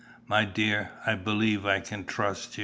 My 0.25 0.45
dear, 0.45 0.93
I 1.05 1.13
believe 1.13 1.63
I 1.63 1.79
can 1.79 2.05
trust 2.05 2.57
you." 2.57 2.59